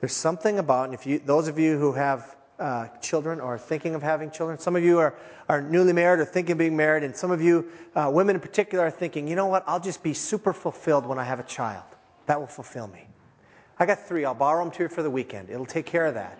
[0.00, 3.58] there's something about, and if you, those of you who have uh, children or are
[3.58, 4.58] thinking of having children.
[4.58, 5.14] Some of you are,
[5.48, 8.40] are newly married or thinking of being married, and some of you, uh, women in
[8.40, 11.44] particular, are thinking, you know what, I'll just be super fulfilled when I have a
[11.44, 11.84] child.
[12.26, 13.06] That will fulfill me.
[13.78, 14.24] I got three.
[14.24, 15.50] I'll borrow them to you for the weekend.
[15.50, 16.38] It'll take care of that.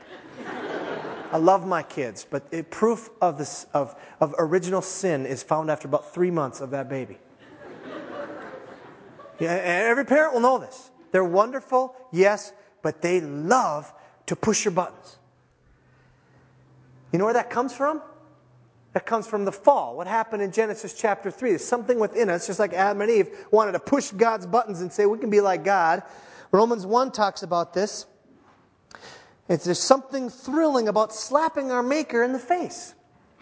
[1.34, 5.68] I love my kids, but it, proof of, this, of, of original sin is found
[5.68, 7.18] after about three months of that baby.
[9.40, 10.92] Yeah, every parent will know this.
[11.10, 13.92] They're wonderful, yes, but they love
[14.26, 15.16] to push your buttons.
[17.12, 18.00] You know where that comes from?
[18.92, 19.96] That comes from the fall.
[19.96, 21.48] What happened in Genesis chapter 3?
[21.50, 24.92] There's something within us, just like Adam and Eve wanted to push God's buttons and
[24.92, 26.04] say, we can be like God.
[26.52, 28.06] Romans 1 talks about this.
[29.48, 32.94] It's, there's something thrilling about slapping our Maker in the face.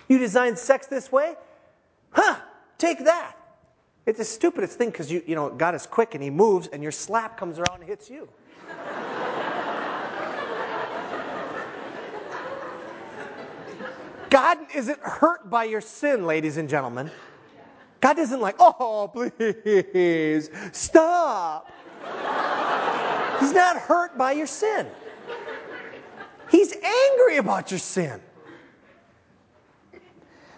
[0.08, 1.34] You designed sex this way?
[2.10, 2.36] Huh,
[2.78, 3.36] take that.
[4.04, 6.82] It's the stupidest thing because you, you know, God is quick and He moves and
[6.82, 8.28] your slap comes around and hits you.
[14.28, 17.10] God isn't hurt by your sin, ladies and gentlemen.
[18.00, 21.70] God isn't like, oh, please, stop.
[23.38, 24.86] He's not hurt by your sin.
[26.52, 28.20] He's angry about your sin.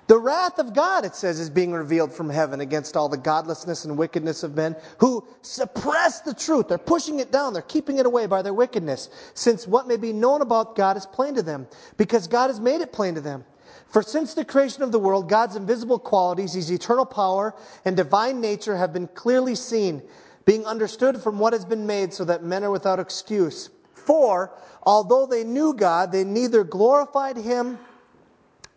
[0.09, 3.87] The wrath of God, it says, is being revealed from heaven against all the godlessness
[3.87, 6.68] and wickedness of men who suppress the truth.
[6.68, 7.52] They're pushing it down.
[7.52, 11.07] They're keeping it away by their wickedness, since what may be known about God is
[11.07, 13.44] plain to them, because God has made it plain to them.
[13.87, 17.54] For since the creation of the world, God's invisible qualities, his eternal power
[17.85, 20.02] and divine nature have been clearly seen,
[20.44, 23.70] being understood from what has been made, so that men are without excuse.
[24.04, 27.78] For, although they knew God, they neither glorified him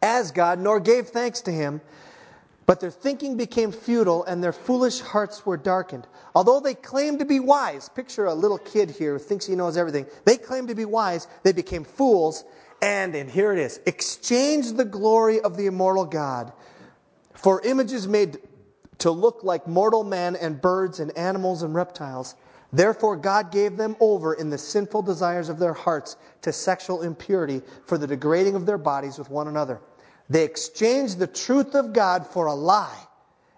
[0.01, 1.81] as God nor gave thanks to him,
[2.65, 6.07] but their thinking became futile and their foolish hearts were darkened.
[6.35, 9.77] Although they claimed to be wise, picture a little kid here who thinks he knows
[9.77, 10.05] everything.
[10.25, 12.43] They claimed to be wise, they became fools
[12.81, 16.53] and, and here it is, exchanged the glory of the immortal God
[17.33, 18.37] for images made
[18.99, 22.35] to look like mortal man and birds and animals and reptiles.
[22.73, 27.61] Therefore, God gave them over in the sinful desires of their hearts to sexual impurity
[27.85, 29.79] for the degrading of their bodies with one another.
[30.29, 33.07] They exchanged the truth of God for a lie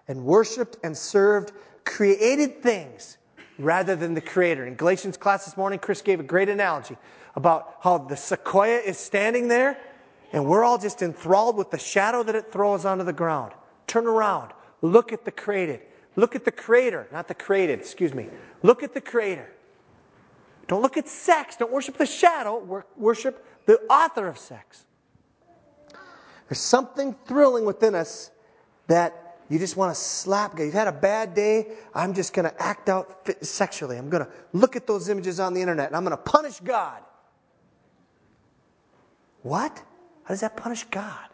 [0.06, 1.52] and worshiped and served
[1.84, 3.18] created things
[3.58, 4.66] rather than the Creator.
[4.66, 6.96] In Galatians class this morning, Chris gave a great analogy
[7.34, 9.78] about how the sequoia is standing there
[10.32, 13.52] and we're all just enthralled with the shadow that it throws onto the ground.
[13.86, 14.52] Turn around.
[14.82, 15.80] Look at the created.
[16.16, 18.28] Look at the creator, not the created, excuse me.
[18.62, 19.48] Look at the creator.
[20.66, 21.56] Don't look at sex.
[21.56, 22.84] Don't worship the shadow.
[22.96, 24.84] Worship the author of sex.
[26.48, 28.30] There's something thrilling within us
[28.86, 30.58] that you just want to slap.
[30.58, 31.72] You've had a bad day.
[31.94, 33.96] I'm just going to act out sexually.
[33.96, 36.60] I'm going to look at those images on the internet and I'm going to punish
[36.60, 37.02] God.
[39.42, 39.76] What?
[40.24, 41.28] How does that punish God?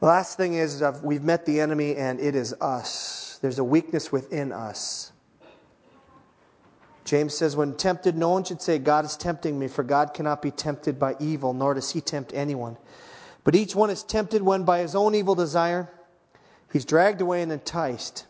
[0.00, 3.29] The last thing is we've met the enemy and it is us.
[3.40, 5.12] There's a weakness within us.
[7.04, 10.42] James says, When tempted, no one should say, God is tempting me, for God cannot
[10.42, 12.76] be tempted by evil, nor does he tempt anyone.
[13.42, 15.90] But each one is tempted when by his own evil desire
[16.72, 18.26] he's dragged away and enticed.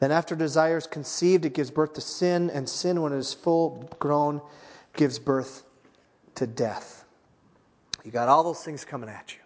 [0.00, 3.32] Then, after desire is conceived, it gives birth to sin, and sin, when it is
[3.32, 4.40] full grown,
[4.94, 5.62] gives birth
[6.34, 7.04] to death.
[8.04, 9.40] You got all those things coming at you.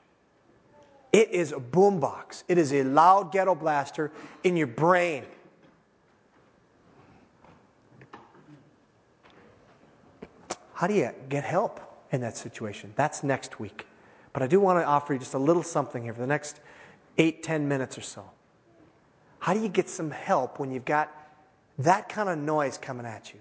[1.14, 4.10] It is a boombox, it is a loud ghetto blaster
[4.42, 5.22] in your brain.
[10.72, 11.78] How do you get help
[12.10, 12.92] in that situation?
[12.96, 13.86] That's next week.
[14.32, 16.58] But I do want to offer you just a little something here for the next
[17.16, 18.28] eight, ten minutes or so.
[19.38, 21.12] How do you get some help when you've got
[21.78, 23.38] that kind of noise coming at you?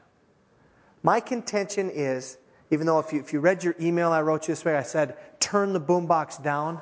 [1.01, 2.37] My contention is,
[2.69, 4.83] even though if you, if you read your email I wrote you this way, I
[4.83, 6.79] said, turn the boombox down.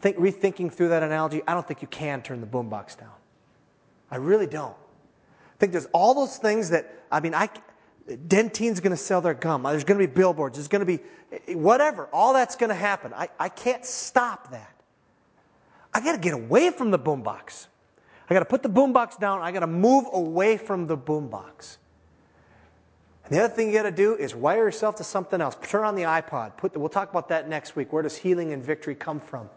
[0.00, 3.12] Think, rethinking through that analogy, I don't think you can turn the boombox down.
[4.10, 4.74] I really don't.
[4.74, 7.50] I think there's all those things that, I mean, I,
[8.28, 9.62] Dentyne's going to sell their gum.
[9.62, 10.56] There's going to be billboards.
[10.56, 11.00] There's going to be
[11.32, 12.08] eh, whatever.
[12.12, 13.12] All that's going to happen.
[13.14, 14.74] I, I can't stop that.
[15.92, 17.66] I got to get away from the boombox.
[18.28, 19.42] I got to put the boombox down.
[19.42, 21.76] I got to move away from the boombox.
[23.24, 25.56] And the other thing you got to do is wire yourself to something else.
[25.62, 26.56] Turn on the iPod.
[26.56, 27.92] Put the, we'll talk about that next week.
[27.92, 29.50] Where does healing and victory come from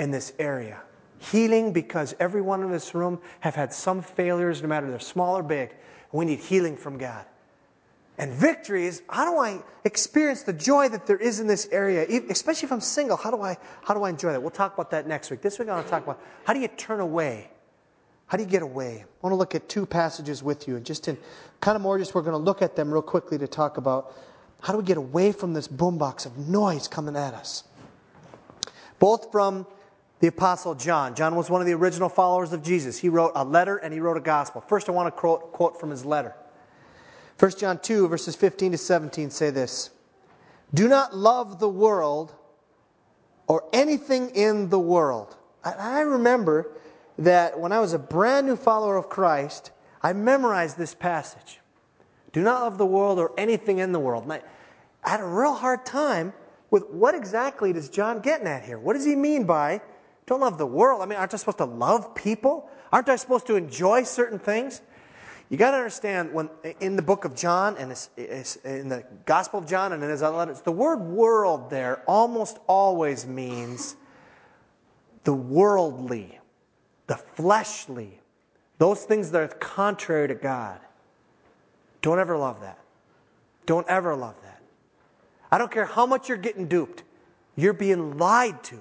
[0.00, 0.80] in this area?
[1.18, 5.42] Healing because everyone in this room have had some failures, no matter they're small or
[5.42, 5.74] big.
[6.10, 7.24] We need healing from God.
[8.18, 12.06] And victory is how do I experience the joy that there is in this area,
[12.28, 13.16] especially if I'm single?
[13.16, 14.40] How do I how do I enjoy that?
[14.40, 15.40] We'll talk about that next week.
[15.40, 17.50] This week I want to talk about how do you turn away?
[18.26, 19.04] How do you get away?
[19.04, 21.16] I want to look at two passages with you, and just in
[21.60, 24.14] kind of more, just we're going to look at them real quickly to talk about
[24.60, 27.64] how do we get away from this boombox of noise coming at us.
[28.98, 29.66] Both from
[30.20, 31.14] the Apostle John.
[31.14, 32.98] John was one of the original followers of Jesus.
[32.98, 34.60] He wrote a letter and he wrote a gospel.
[34.60, 36.34] First, I want to quote, quote from his letter.
[37.38, 39.90] 1 John 2, verses 15 to 17 say this
[40.74, 42.34] Do not love the world
[43.46, 45.36] or anything in the world.
[45.64, 46.72] I remember
[47.18, 51.60] that when I was a brand new follower of Christ, I memorized this passage.
[52.32, 54.24] Do not love the world or anything in the world.
[54.24, 56.32] And I, had a real hard time
[56.70, 58.78] with what exactly does John getting at here?
[58.78, 59.80] What does he mean by
[60.30, 61.02] don't love the world?
[61.02, 62.70] I mean, aren't I supposed to love people?
[62.92, 64.80] Aren't I supposed to enjoy certain things?
[65.48, 69.04] You got to understand when in the book of John and it's, it's in the
[69.26, 73.96] Gospel of John and in his other letters, the word world there almost always means
[75.24, 76.38] the worldly,
[77.08, 78.20] the fleshly,
[78.78, 80.78] those things that are contrary to God.
[82.02, 82.78] Don't ever love that.
[83.66, 84.62] Don't ever love that.
[85.50, 87.02] I don't care how much you're getting duped,
[87.56, 88.78] you're being lied to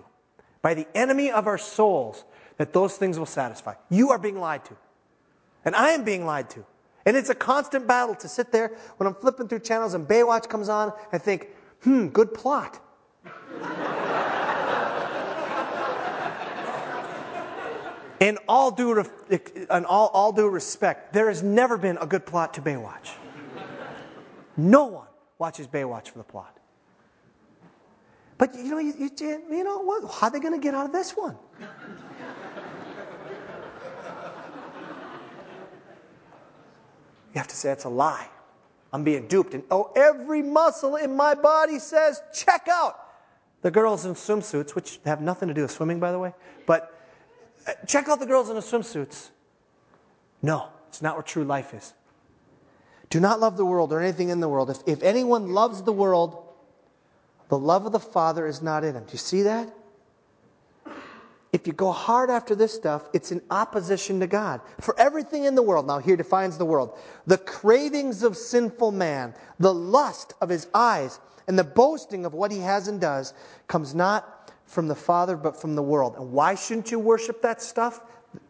[0.62, 2.26] by the enemy of our souls
[2.58, 3.74] that those things will satisfy.
[3.89, 4.76] You are being lied to.
[5.65, 6.65] And I am being lied to.
[7.06, 10.50] And it's a constant battle to sit there when I'm flipping through channels and Baywatch
[10.50, 11.50] comes on and think,
[11.82, 12.80] hmm, good plot.
[18.19, 22.54] in all due, in all, all due respect, there has never been a good plot
[22.56, 23.12] to Baywatch.
[24.58, 26.59] No one watches Baywatch for the plot.
[28.39, 29.12] But you know, you, you,
[29.52, 30.10] you know what?
[30.12, 31.38] How are they going to get out of this one?
[37.34, 38.28] You have to say it's a lie.
[38.91, 39.54] I'm being duped.
[39.54, 43.08] And oh, every muscle in my body says, check out.
[43.62, 46.34] The girls in swimsuits, which have nothing to do with swimming, by the way,
[46.65, 46.97] but
[47.67, 49.32] uh, check out the girls in the swimsuits.
[50.41, 51.93] No, it's not what true life is.
[53.10, 54.69] Do not love the world or anything in the world.
[54.69, 56.49] If, if anyone loves the world,
[57.50, 59.04] the love of the Father is not in him.
[59.04, 59.74] Do you see that?
[61.52, 64.62] if you go hard after this stuff, it's in opposition to God.
[64.82, 69.34] For everything in the world, now here defines the world the cravings of sinful man,
[69.60, 73.34] the lust of his eyes, and the boasting of what he has and does
[73.68, 76.16] comes not from the Father, but from the world.
[76.18, 78.02] And why shouldn't you worship that stuff?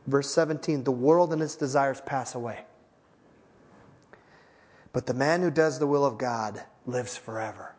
[0.08, 2.60] Verse 17 the world and its desires pass away.
[4.92, 7.76] But the man who does the will of God lives forever.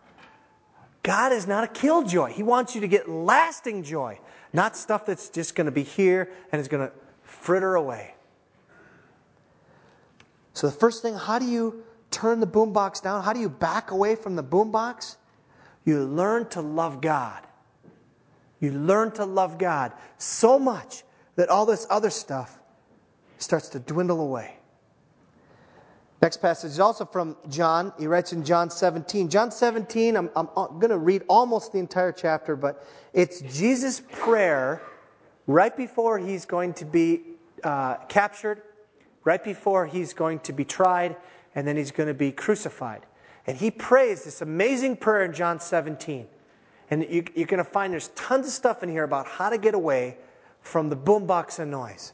[1.11, 2.30] God is not a killjoy.
[2.30, 4.20] He wants you to get lasting joy.
[4.52, 6.94] Not stuff that's just going to be here and is going to
[7.24, 8.14] fritter away.
[10.52, 11.82] So, the first thing, how do you
[12.12, 13.24] turn the boombox down?
[13.24, 15.16] How do you back away from the boombox?
[15.84, 17.44] You learn to love God.
[18.61, 21.02] You learn to love God so much
[21.34, 22.56] that all this other stuff
[23.38, 24.59] starts to dwindle away.
[26.22, 27.92] Next passage is also from John.
[27.98, 29.30] He writes in John 17.
[29.30, 34.82] John 17, I'm, I'm going to read almost the entire chapter, but it's Jesus' prayer
[35.46, 37.22] right before he's going to be
[37.64, 38.62] uh, captured,
[39.24, 41.16] right before he's going to be tried,
[41.54, 43.06] and then he's going to be crucified.
[43.46, 46.26] And he prays this amazing prayer in John 17.
[46.90, 49.56] And you, you're going to find there's tons of stuff in here about how to
[49.56, 50.18] get away
[50.60, 52.12] from the boombox and noise.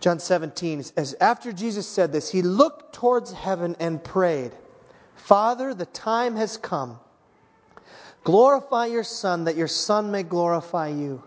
[0.00, 4.52] John 17 says, After Jesus said this, he looked towards heaven and prayed,
[5.14, 6.98] Father, the time has come.
[8.24, 11.22] Glorify your Son, that your Son may glorify you.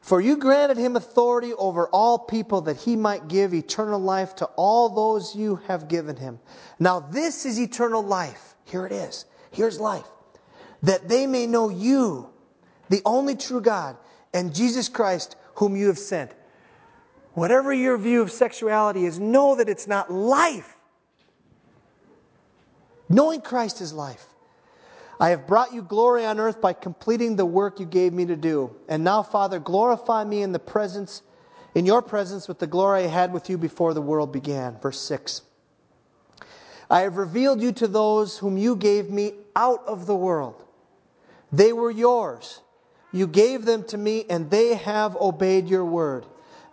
[0.00, 4.44] For you granted him authority over all people that he might give eternal life to
[4.56, 6.38] all those you have given him.
[6.78, 8.54] Now, this is eternal life.
[8.64, 9.24] Here it is.
[9.50, 10.06] Here's life.
[10.82, 12.30] That they may know you,
[12.88, 13.96] the only true God,
[14.32, 16.30] and Jesus Christ, whom you have sent.
[17.36, 20.74] Whatever your view of sexuality is, know that it's not life.
[23.10, 24.24] Knowing Christ is life.
[25.20, 28.36] I have brought you glory on earth by completing the work you gave me to
[28.36, 28.74] do.
[28.88, 31.20] And now, Father, glorify me in the presence,
[31.74, 34.78] in your presence with the glory I had with you before the world began.
[34.80, 35.42] Verse 6.
[36.88, 40.64] I have revealed you to those whom you gave me out of the world.
[41.52, 42.62] They were yours.
[43.12, 46.24] You gave them to me, and they have obeyed your word.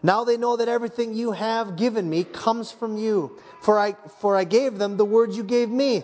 [0.06, 3.40] Now they know that everything you have given me comes from you.
[3.62, 6.04] For I, for I gave them the words you gave me.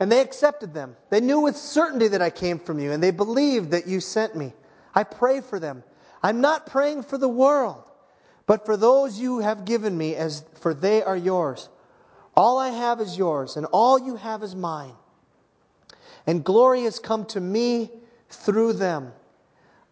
[0.00, 0.96] And they accepted them.
[1.08, 4.36] They knew with certainty that I came from you, and they believed that you sent
[4.36, 4.52] me.
[4.94, 5.84] I pray for them.
[6.22, 7.84] I'm not praying for the world,
[8.46, 11.68] but for those you have given me, as for they are yours.
[12.36, 14.94] All I have is yours, and all you have is mine.
[16.26, 17.90] And glory has come to me
[18.28, 19.12] through them.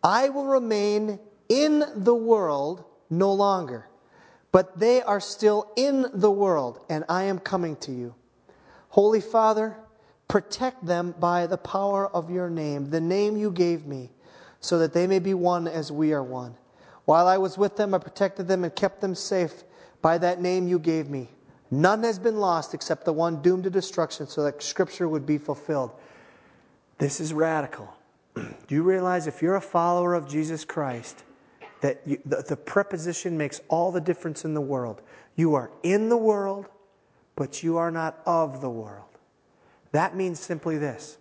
[0.02, 3.88] I will remain in the world no longer.
[4.52, 8.14] But they are still in the world, and I am coming to you.
[8.88, 9.76] Holy Father,
[10.28, 14.10] protect them by the power of your name, the name you gave me,
[14.60, 16.54] so that they may be one as we are one.
[17.04, 19.64] While I was with them, I protected them and kept them safe
[20.02, 21.28] by that name you gave me.
[21.70, 25.38] None has been lost except the one doomed to destruction, so that Scripture would be
[25.38, 25.90] fulfilled.
[26.98, 27.94] This is radical.
[28.34, 31.24] Do you realize if you're a follower of Jesus Christ,
[31.80, 35.02] that you, the, the preposition makes all the difference in the world.
[35.34, 36.66] You are in the world,
[37.34, 39.04] but you are not of the world.
[39.92, 41.18] That means simply this.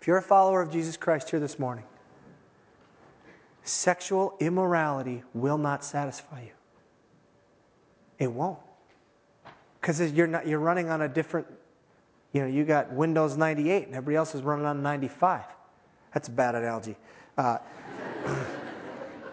[0.00, 1.84] If you're a follower of Jesus Christ here this morning,
[3.62, 6.52] sexual immorality will not satisfy you.
[8.18, 8.58] It won't.
[9.80, 11.46] Because you're, you're running on a different,
[12.32, 15.44] you know, you got Windows 98 and everybody else is running on 95.
[16.14, 16.96] That's a bad analogy.
[17.36, 17.58] Uh,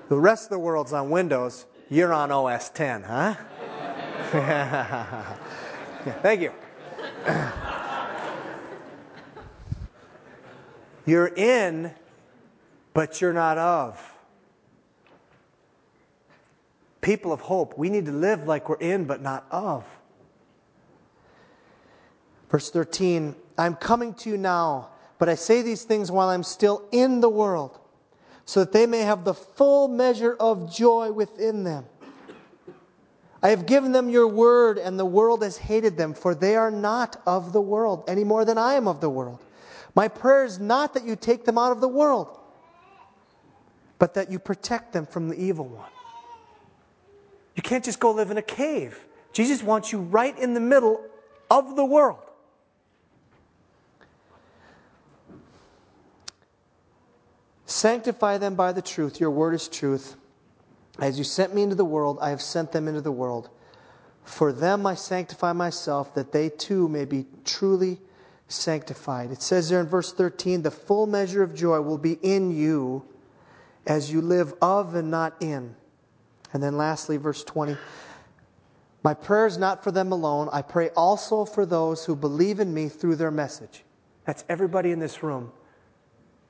[0.10, 1.68] The rest of the world's on Windows.
[1.88, 3.36] You're on OS 10, huh?
[6.24, 6.52] thank you.
[11.06, 11.92] you're in,
[12.94, 14.04] but you're not of.
[17.02, 19.86] People of hope, we need to live like we're in, but not of.
[22.50, 24.90] Verse 13 I'm coming to you now,
[25.20, 27.79] but I say these things while I'm still in the world
[28.50, 31.86] so that they may have the full measure of joy within them.
[33.44, 36.72] I have given them your word, and the world has hated them, for they are
[36.72, 39.38] not of the world any more than I am of the world.
[39.94, 42.40] My prayer is not that you take them out of the world,
[44.00, 45.92] but that you protect them from the evil one.
[47.56, 49.00] You can't just go live in a cave.
[49.32, 51.06] Jesus wants you right in the middle
[51.52, 52.29] of the world.
[57.70, 59.20] Sanctify them by the truth.
[59.20, 60.16] Your word is truth.
[60.98, 63.52] As you sent me into the world, I have sent them into the world.
[64.24, 68.02] For them I sanctify myself, that they too may be truly
[68.48, 69.30] sanctified.
[69.30, 73.06] It says there in verse 13 the full measure of joy will be in you
[73.86, 75.76] as you live of and not in.
[76.52, 77.78] And then lastly, verse 20.
[79.04, 80.50] My prayer is not for them alone.
[80.52, 83.84] I pray also for those who believe in me through their message.
[84.26, 85.52] That's everybody in this room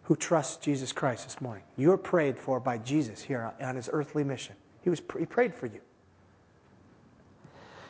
[0.10, 1.62] who trusts Jesus Christ this morning.
[1.78, 4.56] You're prayed for by Jesus here on his earthly mission.
[4.82, 5.80] He, was, he prayed for you.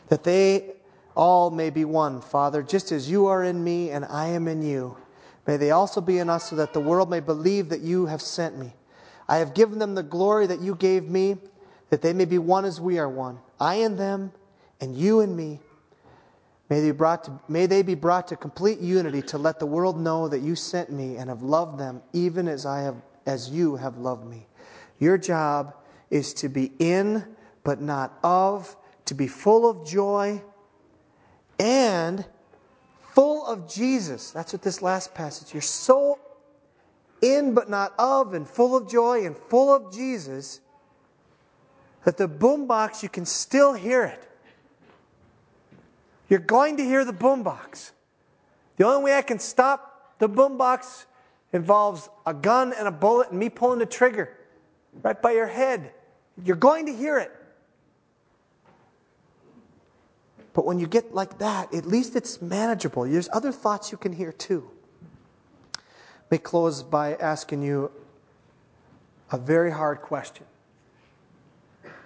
[0.10, 0.74] That they
[1.16, 4.62] all may be one, Father, just as you are in me and I am in
[4.62, 4.98] you.
[5.48, 8.22] May they also be in us so that the world may believe that you have
[8.22, 8.74] sent me.
[9.30, 11.38] I have given them the glory that you gave me,
[11.90, 13.40] that they may be one as we are one.
[13.62, 14.34] I in them,
[14.82, 15.62] and you in me
[16.70, 20.28] May they, to, may they be brought to complete unity to let the world know
[20.28, 22.96] that you sent me and have loved them even as, I have,
[23.26, 24.46] as you have loved me.
[25.00, 25.74] Your job
[26.12, 27.26] is to be in
[27.64, 30.42] but not of, to be full of joy
[31.60, 32.24] and
[33.14, 34.32] full of Jesus.
[34.32, 35.54] That's what this last passage.
[35.54, 36.20] You're so
[37.22, 40.62] in but not of, and full of joy and full of Jesus
[42.06, 44.29] that the boombox, you can still hear it.
[46.30, 47.92] You're going to hear the boombox.
[48.78, 51.06] The only way I can stop the boombox
[51.52, 54.30] involves a gun and a bullet and me pulling the trigger
[55.02, 55.92] right by your head.
[56.44, 57.32] You're going to hear it.
[60.54, 63.04] But when you get like that, at least it's manageable.
[63.04, 64.70] There's other thoughts you can hear too.
[66.30, 67.92] May close by asking you
[69.32, 70.46] a very hard question.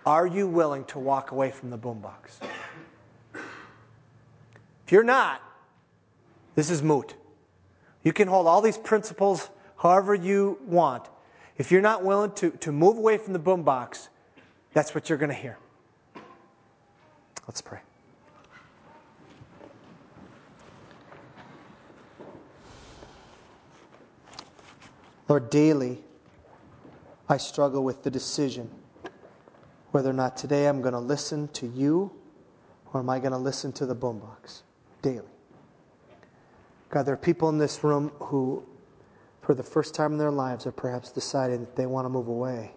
[0.06, 2.40] Are you willing to walk away from the boombox?
[4.86, 5.42] If you're not,
[6.56, 7.16] this is moot.
[8.04, 11.10] You can hold all these principles however you want.
[11.58, 14.10] If you're not willing to, to move away from the boombox,
[14.74, 15.58] that's what you're going to hear.
[17.48, 17.80] Let's pray.
[25.30, 26.04] Lord, daily
[27.30, 28.70] I struggle with the decision
[29.92, 32.12] whether or not today I'm going to listen to you
[32.92, 34.62] or am I going to listen to the boombox
[35.04, 35.28] daily.
[36.90, 38.64] God, there are people in this room who,
[39.42, 42.28] for the first time in their lives, are perhaps deciding that they want to move
[42.28, 42.72] away.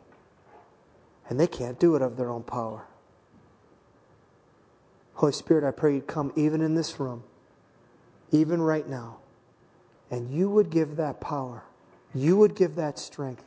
[1.30, 2.86] And they can't do it of their own power.
[5.14, 7.24] Holy Spirit, I pray you'd come even in this room,
[8.32, 9.16] even right now,
[10.10, 11.62] and you would give that power
[12.16, 13.44] you would give that strength.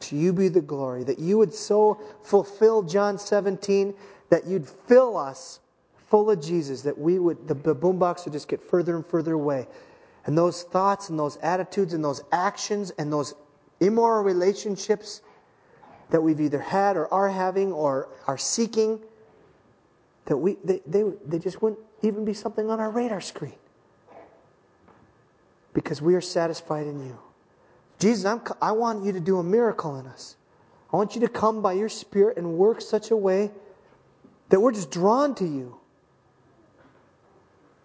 [0.00, 1.04] To you be the glory.
[1.04, 3.94] That you would so fulfill John 17
[4.28, 5.60] that you'd fill us
[6.10, 9.34] full of Jesus, that we would, the, the boombox would just get further and further
[9.34, 9.66] away.
[10.26, 13.34] And those thoughts and those attitudes and those actions and those
[13.78, 15.22] immoral relationships
[16.10, 19.00] that we've either had or are having or are seeking,
[20.26, 23.54] that we, they, they, they just wouldn't even be something on our radar screen.
[25.72, 27.16] Because we are satisfied in you.
[28.00, 30.36] Jesus, I'm, I want you to do a miracle in us.
[30.92, 33.52] I want you to come by your Spirit and work such a way
[34.48, 35.79] that we're just drawn to you.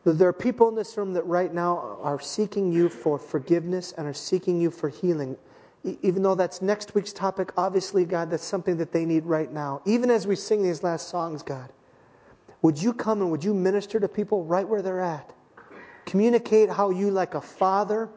[0.06, 4.06] There are people in this room that right now are seeking you for forgiveness and
[4.06, 5.36] are seeking you for healing.
[5.84, 9.82] Even though that's next week's topic, obviously, God, that's something that they need right now.
[9.86, 11.72] Even as we sing these last songs, God,
[12.62, 15.34] would you come and would you minister to people right where they're at?
[16.06, 18.08] Communicate how you, like a father,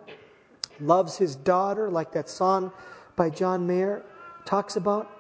[0.80, 2.70] loves his daughter, like that song
[3.16, 4.04] by John Mayer
[4.44, 5.10] talks about,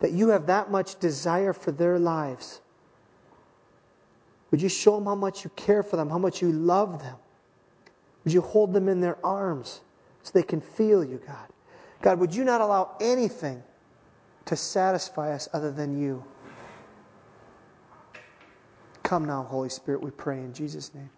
[0.00, 2.60] that you have that much desire for their lives.
[4.50, 7.16] Would you show them how much you care for them, how much you love them?
[8.24, 9.80] Would you hold them in their arms
[10.22, 11.48] so they can feel you, God?
[12.00, 13.62] God, would you not allow anything
[14.46, 16.24] to satisfy us other than you?
[19.02, 21.10] Come now, Holy Spirit, we pray in Jesus' name.